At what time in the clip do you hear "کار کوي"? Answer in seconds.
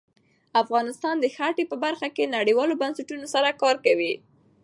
3.61-4.13